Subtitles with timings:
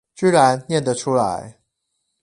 [0.15, 1.59] 居然唸的出來